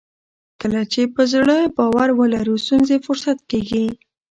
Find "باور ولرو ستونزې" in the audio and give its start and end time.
1.77-2.97